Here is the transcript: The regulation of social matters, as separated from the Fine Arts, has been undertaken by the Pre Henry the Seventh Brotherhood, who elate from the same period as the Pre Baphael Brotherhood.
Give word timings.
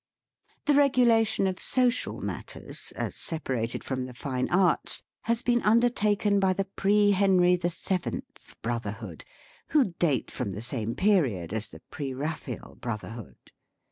The 0.65 0.73
regulation 0.73 1.45
of 1.45 1.59
social 1.59 2.21
matters, 2.21 2.91
as 2.95 3.15
separated 3.15 3.83
from 3.83 4.05
the 4.05 4.15
Fine 4.15 4.49
Arts, 4.49 5.03
has 5.25 5.43
been 5.43 5.61
undertaken 5.61 6.39
by 6.39 6.53
the 6.53 6.65
Pre 6.65 7.11
Henry 7.11 7.55
the 7.55 7.69
Seventh 7.69 8.55
Brotherhood, 8.63 9.25
who 9.67 9.93
elate 10.01 10.31
from 10.31 10.53
the 10.53 10.63
same 10.63 10.95
period 10.95 11.53
as 11.53 11.69
the 11.69 11.81
Pre 11.91 12.13
Baphael 12.13 12.79
Brotherhood. 12.81 13.51